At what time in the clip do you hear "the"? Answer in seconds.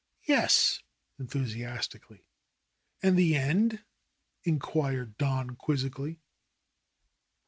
3.15-3.35